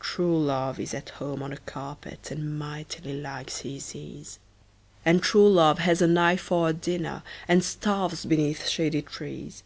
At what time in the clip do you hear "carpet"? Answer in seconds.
1.56-2.32